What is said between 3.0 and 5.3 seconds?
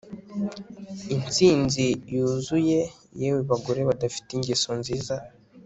yewe bagore badafite ingeso nziza